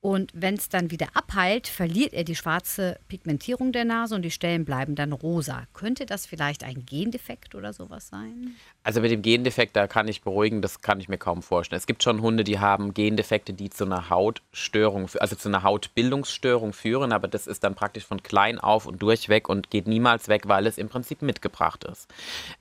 Und 0.00 0.30
wenn 0.32 0.54
es 0.54 0.68
dann 0.68 0.92
wieder 0.92 1.08
abheilt, 1.14 1.66
verliert 1.66 2.12
er 2.12 2.22
die 2.22 2.36
schwarze 2.36 3.00
Pigmentierung 3.08 3.72
der 3.72 3.84
Nase 3.84 4.14
und 4.14 4.22
die 4.22 4.30
Stellen 4.30 4.64
bleiben 4.64 4.94
dann 4.94 5.12
rosa. 5.12 5.64
Könnte 5.74 6.06
das 6.06 6.24
vielleicht 6.24 6.62
ein 6.62 6.86
Gendefekt 6.86 7.56
oder 7.56 7.72
sowas 7.72 8.06
sein? 8.06 8.54
Also 8.84 9.00
mit 9.00 9.10
dem 9.10 9.22
Gendefekt, 9.22 9.74
da 9.74 9.88
kann 9.88 10.06
ich 10.06 10.22
beruhigen, 10.22 10.62
das 10.62 10.82
kann 10.82 11.00
ich 11.00 11.08
mir 11.08 11.18
kaum 11.18 11.42
vorstellen. 11.42 11.78
Es 11.78 11.88
gibt 11.88 12.04
schon 12.04 12.22
Hunde, 12.22 12.44
die 12.44 12.60
haben 12.60 12.94
Gendefekte, 12.94 13.52
die 13.52 13.70
zu 13.70 13.86
einer 13.86 14.08
Hautstörung, 14.08 15.10
also 15.18 15.34
zu 15.34 15.48
einer 15.48 15.64
Hautbildungsstörung 15.64 16.72
führen, 16.72 17.10
aber 17.10 17.26
das 17.26 17.48
ist 17.48 17.64
dann 17.64 17.74
praktisch 17.74 18.04
von 18.04 18.22
klein 18.22 18.60
auf 18.60 18.86
und 18.86 19.02
durchweg 19.02 19.48
und 19.48 19.68
geht 19.68 19.88
niemals 19.88 20.28
weg, 20.28 20.42
weil 20.46 20.68
es 20.68 20.78
im 20.78 20.88
Prinzip 20.88 21.22
mitgebracht 21.22 21.82
ist. 21.82 22.06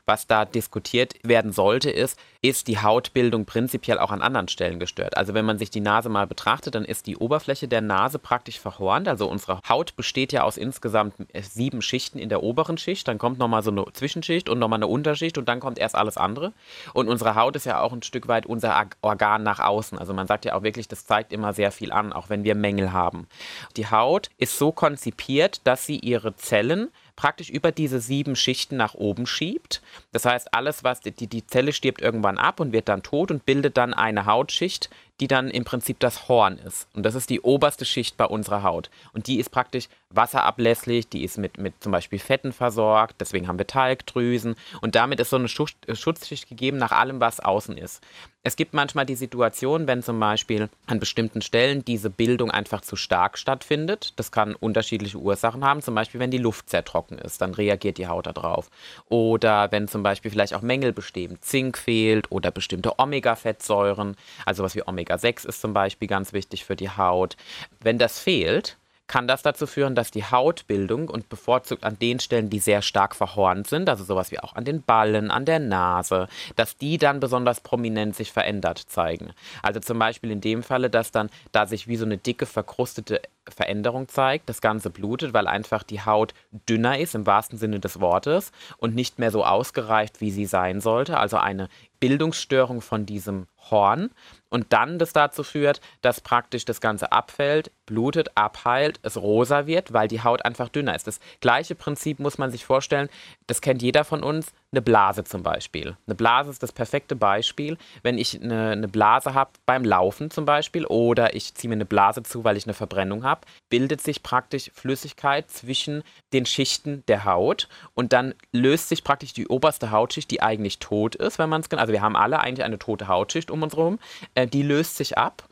Was 0.08 0.26
da 0.26 0.44
diskutiert 0.44 1.14
werden 1.22 1.52
sollte, 1.52 1.92
ist, 1.92 2.18
ist 2.42 2.68
die 2.68 2.80
Hautbildung 2.80 3.46
prinzipiell 3.46 4.00
auch 4.00 4.12
an 4.12 4.24
anderen 4.24 4.48
Stellen 4.48 4.80
gestört. 4.80 5.18
Also 5.18 5.36
wenn 5.36 5.46
man 5.46 5.60
sich 5.60 5.70
die 5.70 5.82
Nase 5.82 6.10
mal 6.10 6.26
betrachtet, 6.26 6.74
dann 6.74 6.86
ist 6.86 7.06
die 7.06 7.18
Oberfläche 7.28 7.68
der 7.68 7.82
Nase 7.82 8.20
praktisch 8.20 8.58
verhornt. 8.58 9.10
Also 9.10 9.30
unsere 9.30 9.60
Haut 9.68 9.98
besteht 9.98 10.32
ja 10.32 10.44
aus 10.44 10.56
insgesamt 10.56 11.16
äh, 11.34 11.42
sieben 11.42 11.82
Schichten 11.82 12.20
in 12.20 12.30
der 12.30 12.42
oberen 12.42 12.78
Schicht. 12.78 13.06
Dann 13.10 13.18
kommt 13.18 13.38
nochmal 13.38 13.64
so 13.64 13.72
eine 13.72 13.84
Zwischenschicht 13.92 14.48
und 14.48 14.60
nochmal 14.60 14.78
eine 14.78 14.88
Unterschicht 14.88 15.38
und 15.38 15.50
dann 15.50 15.60
kommt 15.60 15.78
erst 15.78 15.96
alles 15.96 16.16
andere. 16.16 16.54
Und 16.94 17.10
unsere 17.10 17.36
Haut 17.36 17.58
ist 17.58 17.66
ja 17.66 17.82
auch 17.82 17.92
ein 17.92 18.02
Stück 18.02 18.30
weit 18.30 18.46
unser 18.46 18.88
Organ 19.02 19.44
nach 19.44 19.60
außen. 19.60 19.98
Also 19.98 20.14
man 20.14 20.26
sagt 20.26 20.46
ja 20.46 20.56
auch 20.56 20.64
wirklich, 20.64 20.88
das 20.88 21.06
zeigt 21.06 21.34
immer 21.34 21.52
sehr 21.52 21.74
viel 21.74 21.92
an, 21.92 22.14
auch 22.14 22.30
wenn 22.30 22.46
wir 22.46 22.56
Mängel 22.56 22.94
haben. 22.94 23.28
Die 23.76 23.92
Haut 23.92 24.30
ist 24.38 24.58
so 24.58 24.72
konzipiert, 24.72 25.60
dass 25.66 25.86
sie 25.86 26.00
ihre 26.00 26.38
Zellen 26.38 26.88
praktisch 27.18 27.50
über 27.50 27.74
diese 27.74 28.00
sieben 28.00 28.38
Schichten 28.38 28.78
nach 28.78 28.94
oben 28.94 29.26
schiebt. 29.26 29.82
Das 30.14 30.24
heißt, 30.24 30.54
alles, 30.54 30.86
was 30.86 31.02
die, 31.02 31.12
die 31.12 31.46
Zelle 31.46 31.74
stirbt 31.74 32.00
irgendwann 32.00 32.38
ab 32.38 32.62
und 32.62 32.72
wird 32.72 32.88
dann 32.88 33.04
tot 33.04 33.32
und 33.32 33.46
bildet 33.46 33.76
dann 33.76 33.94
eine 33.94 34.26
Hautschicht, 34.26 34.90
die 35.20 35.28
dann 35.28 35.50
im 35.50 35.64
Prinzip 35.64 36.00
das 36.00 36.28
Horn 36.28 36.58
ist. 36.60 36.88
Und 36.94 37.04
das 37.04 37.16
ist 37.16 37.30
die 37.30 37.42
oberste 37.42 37.86
Schicht 37.86 38.18
bei 38.18 38.26
unserer 38.26 38.64
Haut. 38.64 38.90
Und 39.14 39.28
die 39.28 39.40
ist 39.40 39.50
praktisch 39.50 39.90
wasserablässlich, 40.10 41.10
die 41.10 41.24
ist 41.24 41.38
mit, 41.38 41.58
mit 41.58 41.74
zum 41.82 41.92
Beispiel 41.92 42.20
Fetten 42.20 42.54
versorgt, 42.54 43.16
deswegen 43.20 43.48
haben 43.48 43.58
wir 43.58 43.68
Talgdrüsen. 43.68 44.56
Und 44.82 44.96
damit 44.96 45.20
ist 45.20 45.30
so 45.30 45.36
eine 45.36 45.50
Schutzschicht 45.50 46.48
gegeben 46.48 46.78
nach 46.78 46.92
allem, 46.92 47.20
was 47.20 47.40
außen 47.40 47.78
ist. 47.78 48.02
Es 48.44 48.56
gibt 48.56 48.74
manchmal 48.74 49.06
die 49.06 49.16
Situation, 49.16 49.88
wenn 49.88 50.02
zum 50.02 50.22
Beispiel 50.22 50.70
an 50.86 51.02
bestimmten 51.02 51.42
Stellen 51.42 51.84
diese 51.84 52.10
Bildung 52.10 52.50
einfach 52.50 52.80
zu 52.80 52.96
stark 52.96 53.38
stattfindet. 53.38 54.14
Das 54.16 54.32
kann 54.32 54.56
unterschiedliche 54.56 55.18
Ursachen 55.18 55.66
haben. 55.66 55.82
Zum 55.82 55.96
Beispiel, 55.96 56.22
wenn 56.22 56.32
die 56.32 56.38
Luft 56.38 56.70
sehr 56.70 56.86
trocken 56.86 57.18
ist, 57.18 57.42
dann 57.42 57.54
reagiert 57.54 57.98
die 57.98 58.08
Haut 58.08 58.26
darauf. 58.28 58.70
Oder 59.10 59.70
wenn 59.74 59.90
zum 59.90 60.02
Beispiel 60.02 60.32
vielleicht 60.32 60.54
auch 60.54 60.62
Mängel 60.62 60.94
bestehen, 60.94 61.40
Zink 61.42 61.78
fehlt 61.78 62.32
oder 62.32 62.52
bestimmte 62.52 62.98
Omega-Fettsäuren, 63.00 64.16
also 64.46 64.64
was 64.64 64.76
wie 64.76 64.84
Omega-6 65.08 65.48
ist 65.48 65.62
zum 65.62 65.74
Beispiel 65.74 66.08
ganz 66.08 66.34
wichtig 66.34 66.66
für 66.66 66.76
die 66.76 66.90
Haut. 66.90 67.36
Wenn 67.80 67.98
das 67.98 68.20
fehlt, 68.20 68.78
kann 69.08 69.28
das 69.28 69.42
dazu 69.42 69.68
führen, 69.68 69.96
dass 69.96 70.12
die 70.12 70.26
Hautbildung 70.26 71.10
und 71.10 71.30
bevorzugt 71.30 71.86
an 71.86 71.98
den 71.98 72.20
Stellen, 72.20 72.50
die 72.50 72.60
sehr 72.60 72.82
stark 72.82 73.16
verhornt 73.16 73.68
sind, 73.68 73.88
also 73.88 74.04
sowas 74.04 74.32
wie 74.32 74.40
auch 74.40 74.54
an 74.54 74.66
den 74.66 74.82
Ballen, 74.82 75.32
an 75.32 75.46
der 75.46 75.60
Nase, 75.60 76.28
dass 76.58 76.76
die 76.76 76.98
dann 76.98 77.22
besonders 77.22 77.62
prominent 77.62 78.18
sich 78.18 78.34
verändert 78.34 78.80
zeigen. 78.80 79.32
Also 79.64 79.80
zum 79.80 79.98
Beispiel 79.98 80.32
in 80.32 80.42
dem 80.42 80.62
Falle, 80.62 80.90
dass 80.90 81.12
dann 81.12 81.30
da 81.54 81.68
sich 81.68 81.88
wie 81.88 81.96
so 81.96 82.04
eine 82.04 82.18
dicke, 82.18 82.46
verkrustete 82.46 83.22
Veränderung 83.52 84.08
zeigt. 84.08 84.50
Das 84.50 84.62
Ganze 84.62 84.90
blutet, 84.90 85.34
weil 85.34 85.48
einfach 85.48 85.84
die 85.84 86.02
Haut 86.02 86.34
dünner 86.70 87.00
ist 87.00 87.16
im 87.16 87.26
wahrsten 87.26 87.58
Sinne 87.58 87.80
des 87.80 88.00
Wortes 88.00 88.52
und 88.78 88.96
nicht 88.96 89.20
mehr 89.20 89.32
so 89.32 89.44
ausgereift, 89.46 90.22
wie 90.22 90.32
sie 90.32 90.46
sein 90.46 90.82
sollte. 90.82 91.18
Also 91.18 91.38
eine 91.38 91.70
Bildungsstörung 92.00 92.82
von 92.82 93.06
diesem 93.06 93.48
Horn 93.72 94.12
und 94.50 94.72
dann 94.72 95.00
das 95.00 95.14
dazu 95.14 95.44
führt, 95.44 95.82
dass 96.02 96.22
praktisch 96.22 96.66
das 96.66 96.80
Ganze 96.80 97.12
abfällt, 97.12 97.72
blutet, 97.86 98.30
abheilt, 98.36 99.00
es 99.04 99.18
rosa 99.18 99.68
wird, 99.68 99.94
weil 99.94 100.08
die 100.08 100.24
Haut 100.24 100.46
einfach 100.46 100.70
dünner 100.70 100.96
ist. 100.96 101.08
Das 101.08 101.20
gleiche 101.42 101.76
Prinzip 101.76 102.20
muss 102.20 102.38
man 102.38 102.52
sich 102.52 102.66
vorstellen, 102.66 103.10
das 103.48 103.62
kennt 103.62 103.82
jeder 103.82 104.04
von 104.04 104.24
uns, 104.24 104.54
eine 104.72 104.82
Blase 104.82 105.24
zum 105.24 105.44
Beispiel. 105.44 105.96
Eine 106.06 106.16
Blase 106.16 106.50
ist 106.52 106.62
das 106.62 106.74
perfekte 106.74 107.16
Beispiel. 107.16 107.78
Wenn 108.04 108.18
ich 108.18 108.42
eine, 108.42 108.72
eine 108.72 108.88
Blase 108.90 109.34
habe 109.34 109.52
beim 109.66 109.86
Laufen 109.86 110.30
zum 110.30 110.46
Beispiel 110.46 110.86
oder 110.86 111.36
ich 111.36 111.56
ziehe 111.56 111.70
mir 111.70 111.76
eine 111.76 111.86
Blase 111.86 112.24
zu, 112.24 112.44
weil 112.44 112.58
ich 112.58 112.66
eine 112.66 112.74
Verbrennung 112.74 113.24
habe, 113.24 113.42
bildet 113.70 114.02
sich 114.02 114.24
praktisch 114.24 114.70
Flüssigkeit 114.74 115.50
zwischen 115.50 116.04
den 116.34 116.46
Schichten 116.46 117.04
der 117.08 117.24
Haut 117.24 117.70
und 117.94 118.12
dann 118.12 118.34
löst 118.52 118.90
sich 118.90 119.06
praktisch 119.06 119.32
die 119.32 119.48
oberste 119.48 119.92
Hautschicht, 119.92 120.30
die 120.32 120.42
eigentlich 120.42 120.80
tot 120.80 121.16
ist, 121.16 121.40
wenn 121.40 121.50
man 121.50 121.62
es 121.62 121.72
also 121.72 121.94
wir 121.94 122.02
haben 122.02 122.16
alle 122.16 122.40
eigentlich 122.40 122.66
eine 122.66 122.80
tote 122.80 123.08
Hautschicht 123.08 123.52
um 123.52 123.64
uns 123.64 123.74
herum, 123.74 124.00
äh, 124.36 124.48
die 124.48 124.64
löst 124.64 124.98
sich 124.98 125.18
ab 125.18 125.48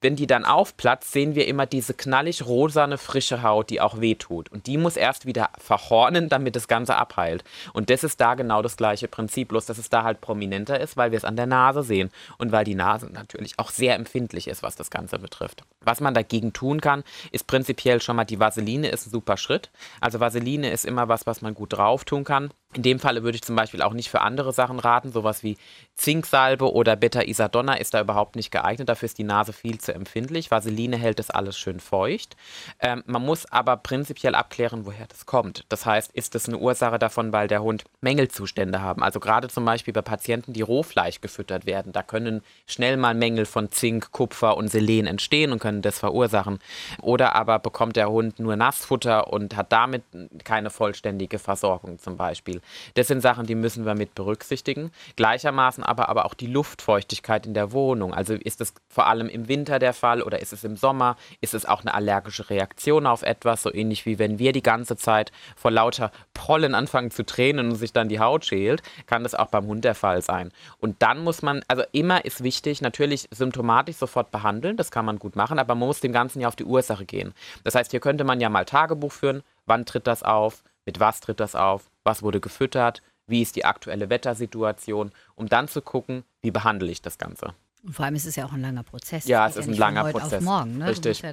wenn 0.00 0.16
die 0.16 0.26
dann 0.26 0.44
aufplatzt, 0.44 1.12
sehen 1.12 1.34
wir 1.34 1.46
immer 1.46 1.66
diese 1.66 1.94
knallig 1.94 2.46
rosane, 2.46 2.98
frische 2.98 3.42
Haut, 3.42 3.70
die 3.70 3.80
auch 3.80 4.00
wehtut. 4.00 4.48
Und 4.50 4.66
die 4.66 4.78
muss 4.78 4.96
erst 4.96 5.26
wieder 5.26 5.50
verhornen, 5.58 6.28
damit 6.28 6.54
das 6.54 6.68
Ganze 6.68 6.96
abheilt. 6.96 7.42
Und 7.72 7.90
das 7.90 8.04
ist 8.04 8.20
da 8.20 8.34
genau 8.34 8.62
das 8.62 8.76
gleiche 8.76 9.08
Prinzip, 9.08 9.48
bloß 9.48 9.66
dass 9.66 9.78
es 9.78 9.90
da 9.90 10.04
halt 10.04 10.20
prominenter 10.20 10.78
ist, 10.80 10.96
weil 10.96 11.10
wir 11.10 11.18
es 11.18 11.24
an 11.24 11.36
der 11.36 11.46
Nase 11.46 11.82
sehen 11.82 12.10
und 12.38 12.52
weil 12.52 12.64
die 12.64 12.74
Nase 12.76 13.06
natürlich 13.06 13.58
auch 13.58 13.70
sehr 13.70 13.96
empfindlich 13.96 14.46
ist, 14.46 14.62
was 14.62 14.76
das 14.76 14.90
Ganze 14.90 15.18
betrifft. 15.18 15.62
Was 15.80 16.00
man 16.00 16.14
dagegen 16.14 16.52
tun 16.52 16.80
kann, 16.80 17.02
ist 17.32 17.46
prinzipiell 17.46 18.00
schon 18.00 18.16
mal 18.16 18.24
die 18.24 18.38
Vaseline 18.40 18.88
ist 18.88 19.06
ein 19.06 19.10
super 19.10 19.36
Schritt. 19.36 19.70
Also 20.00 20.20
Vaseline 20.20 20.70
ist 20.70 20.84
immer 20.84 21.08
was, 21.08 21.26
was 21.26 21.42
man 21.42 21.54
gut 21.54 21.72
drauf 21.72 22.04
tun 22.04 22.24
kann. 22.24 22.50
In 22.74 22.82
dem 22.82 23.00
Falle 23.00 23.22
würde 23.22 23.36
ich 23.36 23.42
zum 23.42 23.56
Beispiel 23.56 23.80
auch 23.80 23.94
nicht 23.94 24.10
für 24.10 24.20
andere 24.20 24.52
Sachen 24.52 24.78
raten. 24.78 25.10
Sowas 25.10 25.42
wie 25.42 25.56
Zinksalbe 25.94 26.70
oder 26.70 26.96
Beta-Isadonna 26.96 27.74
ist 27.74 27.94
da 27.94 28.00
überhaupt 28.02 28.36
nicht 28.36 28.50
geeignet. 28.50 28.90
Dafür 28.90 29.06
ist 29.06 29.16
die 29.16 29.24
Nase 29.24 29.54
viel 29.54 29.78
zu 29.78 29.94
empfindlich. 29.94 30.50
Vaseline 30.50 30.98
hält 30.98 31.18
das 31.18 31.30
alles 31.30 31.58
schön 31.58 31.80
feucht. 31.80 32.36
Ähm, 32.78 33.02
man 33.06 33.24
muss 33.24 33.50
aber 33.50 33.78
prinzipiell 33.78 34.34
abklären, 34.34 34.84
woher 34.84 35.06
das 35.06 35.24
kommt. 35.24 35.64
Das 35.70 35.86
heißt, 35.86 36.12
ist 36.12 36.34
das 36.34 36.46
eine 36.46 36.58
Ursache 36.58 36.98
davon, 36.98 37.32
weil 37.32 37.48
der 37.48 37.62
Hund 37.62 37.84
Mängelzustände 38.02 38.82
haben? 38.82 39.02
Also 39.02 39.18
gerade 39.18 39.48
zum 39.48 39.64
Beispiel 39.64 39.94
bei 39.94 40.02
Patienten, 40.02 40.52
die 40.52 40.60
Rohfleisch 40.60 41.22
gefüttert 41.22 41.64
werden, 41.64 41.92
da 41.92 42.02
können 42.02 42.42
schnell 42.66 42.98
mal 42.98 43.14
Mängel 43.14 43.46
von 43.46 43.72
Zink, 43.72 44.12
Kupfer 44.12 44.58
und 44.58 44.68
Selen 44.68 45.06
entstehen 45.06 45.52
und 45.52 45.58
können 45.58 45.80
das 45.80 45.98
verursachen. 45.98 46.58
Oder 47.00 47.34
aber 47.34 47.60
bekommt 47.60 47.96
der 47.96 48.10
Hund 48.10 48.38
nur 48.38 48.56
Nassfutter 48.56 49.32
und 49.32 49.56
hat 49.56 49.72
damit 49.72 50.02
keine 50.44 50.68
vollständige 50.68 51.38
Versorgung 51.38 51.98
zum 51.98 52.18
Beispiel. 52.18 52.57
Das 52.94 53.08
sind 53.08 53.20
Sachen, 53.20 53.46
die 53.46 53.54
müssen 53.54 53.86
wir 53.86 53.94
mit 53.94 54.14
berücksichtigen. 54.14 54.90
Gleichermaßen 55.16 55.84
aber, 55.84 56.08
aber 56.08 56.26
auch 56.26 56.34
die 56.34 56.46
Luftfeuchtigkeit 56.46 57.46
in 57.46 57.54
der 57.54 57.72
Wohnung. 57.72 58.14
Also 58.14 58.34
ist 58.34 58.60
es 58.60 58.74
vor 58.88 59.06
allem 59.06 59.28
im 59.28 59.48
Winter 59.48 59.78
der 59.78 59.92
Fall 59.92 60.22
oder 60.22 60.40
ist 60.40 60.52
es 60.52 60.64
im 60.64 60.76
Sommer? 60.76 61.16
Ist 61.40 61.54
es 61.54 61.66
auch 61.66 61.80
eine 61.80 61.94
allergische 61.94 62.50
Reaktion 62.50 63.06
auf 63.06 63.22
etwas? 63.22 63.62
So 63.62 63.72
ähnlich 63.72 64.06
wie 64.06 64.18
wenn 64.18 64.38
wir 64.38 64.52
die 64.52 64.62
ganze 64.62 64.96
Zeit 64.96 65.32
vor 65.56 65.70
lauter 65.70 66.10
Pollen 66.34 66.74
anfangen 66.74 67.10
zu 67.10 67.24
tränen 67.24 67.70
und 67.70 67.76
sich 67.76 67.92
dann 67.92 68.08
die 68.08 68.20
Haut 68.20 68.44
schält, 68.44 68.82
kann 69.06 69.22
das 69.22 69.34
auch 69.34 69.48
beim 69.48 69.66
Hund 69.66 69.84
der 69.84 69.94
Fall 69.94 70.22
sein. 70.22 70.52
Und 70.78 71.02
dann 71.02 71.22
muss 71.22 71.42
man, 71.42 71.62
also 71.68 71.82
immer 71.92 72.24
ist 72.24 72.42
wichtig, 72.42 72.80
natürlich 72.80 73.28
symptomatisch 73.30 73.96
sofort 73.96 74.30
behandeln, 74.30 74.76
das 74.76 74.90
kann 74.90 75.04
man 75.04 75.18
gut 75.18 75.36
machen, 75.36 75.58
aber 75.58 75.74
man 75.74 75.88
muss 75.88 76.00
dem 76.00 76.12
Ganzen 76.12 76.40
ja 76.40 76.48
auf 76.48 76.56
die 76.56 76.64
Ursache 76.64 77.04
gehen. 77.04 77.34
Das 77.64 77.74
heißt, 77.74 77.90
hier 77.90 78.00
könnte 78.00 78.24
man 78.24 78.40
ja 78.40 78.48
mal 78.48 78.64
Tagebuch 78.64 79.12
führen, 79.12 79.42
wann 79.66 79.86
tritt 79.86 80.06
das 80.06 80.22
auf, 80.22 80.62
mit 80.88 81.00
was 81.00 81.20
tritt 81.20 81.38
das 81.38 81.54
auf, 81.54 81.90
was 82.02 82.22
wurde 82.22 82.40
gefüttert, 82.40 83.02
wie 83.26 83.42
ist 83.42 83.56
die 83.56 83.66
aktuelle 83.66 84.08
Wettersituation, 84.08 85.12
um 85.34 85.46
dann 85.46 85.68
zu 85.68 85.82
gucken, 85.82 86.24
wie 86.40 86.50
behandle 86.50 86.90
ich 86.90 87.02
das 87.02 87.18
Ganze. 87.18 87.52
Und 87.84 87.94
vor 87.94 88.04
allem 88.04 88.16
ist 88.16 88.26
es 88.26 88.34
ja 88.34 88.44
auch 88.44 88.52
ein 88.52 88.60
langer 88.60 88.82
Prozess. 88.82 89.26
Ja, 89.26 89.46
es 89.46 89.56
ist 89.56 89.66
ja 89.66 89.72
ein 89.72 89.78
langer 89.78 90.02
von 90.02 90.12
Prozess. 90.12 90.38
Auf 90.38 90.44
morgen, 90.44 90.78
ne? 90.78 90.88
Richtig. 90.88 91.22
Ja 91.22 91.32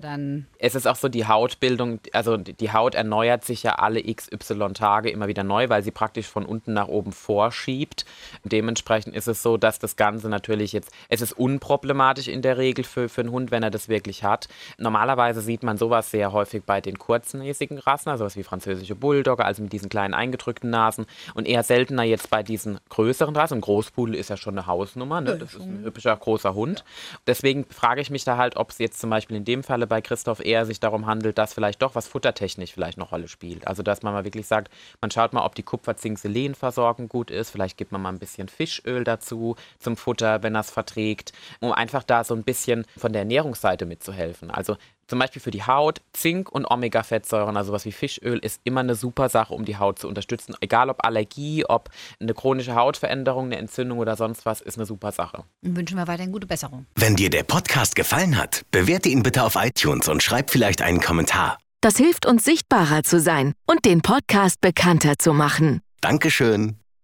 es 0.59 0.75
ist 0.75 0.87
auch 0.87 0.95
so 0.95 1.09
die 1.09 1.25
Hautbildung, 1.25 1.99
also 2.13 2.37
die 2.37 2.71
Haut 2.71 2.95
erneuert 2.95 3.43
sich 3.43 3.63
ja 3.63 3.75
alle 3.75 4.01
XY 4.01 4.73
Tage 4.73 5.09
immer 5.09 5.27
wieder 5.27 5.43
neu, 5.43 5.69
weil 5.69 5.83
sie 5.83 5.91
praktisch 5.91 6.27
von 6.27 6.45
unten 6.45 6.73
nach 6.73 6.87
oben 6.87 7.11
vorschiebt. 7.11 8.05
Dementsprechend 8.43 9.15
ist 9.15 9.27
es 9.27 9.41
so, 9.41 9.57
dass 9.57 9.79
das 9.79 9.95
Ganze 9.95 10.29
natürlich 10.29 10.71
jetzt, 10.71 10.91
es 11.09 11.21
ist 11.21 11.33
unproblematisch 11.33 12.27
in 12.27 12.41
der 12.41 12.57
Regel 12.57 12.85
für, 12.85 13.09
für 13.09 13.21
einen 13.21 13.31
Hund, 13.31 13.51
wenn 13.51 13.63
er 13.63 13.71
das 13.71 13.89
wirklich 13.89 14.23
hat. 14.23 14.47
Normalerweise 14.77 15.41
sieht 15.41 15.63
man 15.63 15.77
sowas 15.77 16.11
sehr 16.11 16.31
häufig 16.31 16.63
bei 16.63 16.79
den 16.79 16.99
kurznäsigen 16.99 17.79
Rassen, 17.79 18.09
also 18.09 18.23
sowas 18.23 18.37
wie 18.37 18.43
französische 18.43 18.95
Bulldogger, 18.95 19.45
also 19.45 19.63
mit 19.63 19.73
diesen 19.73 19.89
kleinen 19.89 20.13
eingedrückten 20.13 20.69
Nasen 20.69 21.05
und 21.33 21.47
eher 21.47 21.63
seltener 21.63 22.03
jetzt 22.03 22.29
bei 22.29 22.43
diesen 22.43 22.79
größeren 22.89 23.35
Rassen. 23.35 23.55
Ein 23.55 23.61
Großpudel 23.61 24.15
ist 24.15 24.29
ja 24.29 24.37
schon 24.37 24.57
eine 24.57 24.67
Hausnummer, 24.67 25.21
ne? 25.21 25.37
das 25.37 25.53
ist 25.53 25.61
ein 25.61 25.83
hübscher, 25.83 26.15
großer 26.15 26.34
großer 26.35 26.53
Hund. 26.53 26.83
Deswegen 27.27 27.65
frage 27.65 28.01
ich 28.01 28.09
mich 28.09 28.25
da 28.25 28.35
halt, 28.35 28.57
ob 28.57 28.71
es 28.71 28.77
jetzt 28.77 28.99
zum 28.99 29.09
Beispiel 29.09 29.37
in 29.37 29.45
dem 29.45 29.63
Falle 29.63 29.87
bei 29.87 30.01
Christoph 30.01 30.43
eher 30.43 30.65
sich 30.65 30.81
darum 30.81 31.05
handelt, 31.05 31.37
dass 31.37 31.53
vielleicht 31.53 31.81
doch 31.81 31.95
was 31.95 32.07
futtertechnisch 32.07 32.73
vielleicht 32.73 32.97
noch 32.97 33.13
Rolle 33.13 33.29
spielt. 33.29 33.67
Also 33.67 33.83
dass 33.83 34.03
man 34.03 34.13
mal 34.13 34.25
wirklich 34.25 34.45
sagt, 34.47 34.69
man 34.99 35.11
schaut 35.11 35.31
mal, 35.31 35.45
ob 35.45 35.55
die 35.55 35.63
Kupfer-Zink-Selen-Versorgung 35.63 37.07
gut 37.07 37.31
ist. 37.31 37.51
Vielleicht 37.51 37.77
gibt 37.77 37.93
man 37.93 38.01
mal 38.01 38.09
ein 38.09 38.19
bisschen 38.19 38.49
Fischöl 38.49 39.05
dazu 39.05 39.55
zum 39.79 39.95
Futter, 39.95 40.43
wenn 40.43 40.53
das 40.53 40.71
verträgt, 40.71 41.31
um 41.61 41.71
einfach 41.71 42.03
da 42.03 42.25
so 42.25 42.35
ein 42.35 42.43
bisschen 42.43 42.85
von 42.97 43.13
der 43.13 43.21
Ernährungsseite 43.21 43.85
mitzuhelfen. 43.85 44.51
Also 44.51 44.75
zum 45.07 45.19
Beispiel 45.19 45.41
für 45.41 45.51
die 45.51 45.63
Haut, 45.63 46.01
Zink 46.13 46.51
und 46.51 46.65
Omega-Fettsäuren, 46.65 47.57
also 47.57 47.71
was 47.74 47.85
wie 47.85 47.91
Fischöl, 47.91 48.39
ist 48.39 48.62
immer 48.63 48.81
eine 48.81 48.95
super 48.95 49.29
Sache, 49.29 49.53
um 49.53 49.65
die 49.65 49.77
Haut 49.77 50.00
zu 50.00 50.07
unterstützen. 50.07 50.55
Egal 50.62 50.89
ob 50.89 51.05
Allergie, 51.05 51.65
ob 51.65 51.89
eine 52.19 52.33
chronische 52.33 52.75
Hautveränderung, 52.75 53.45
eine 53.45 53.57
Entzündung 53.57 54.00
oder 54.00 54.15
sonst 54.15 54.45
was, 54.45 54.62
ist 54.62 54.77
eine 54.77 54.85
super 54.85 55.12
Sache. 55.12 55.43
Und 55.63 55.75
wünschen 55.75 55.97
wir 55.97 56.07
weiterhin 56.07 56.31
gute 56.31 56.47
Besserung. 56.47 56.85
Wenn 56.95 57.15
dir 57.15 57.29
der 57.29 57.43
Podcast 57.43 57.95
gefallen 57.95 58.38
hat, 58.38 58.63
bewerte 58.71 59.09
ihn 59.09 59.24
bitte 59.24 59.43
auf 59.43 59.55
iTunes 59.55 60.07
und 60.07 60.24
schreib 60.24 60.50
vielleicht 60.50 60.81
einen 60.81 61.01
Kommentar. 61.01 61.57
Das 61.81 61.97
hilft 61.97 62.25
uns 62.25 62.43
sichtbarer 62.43 63.03
zu 63.03 63.19
sein 63.19 63.53
und 63.65 63.85
den 63.85 64.01
Podcast 64.01 64.59
bekannter 64.62 65.19
zu 65.19 65.33
machen. 65.33 65.81
Dankeschön. 66.01 66.79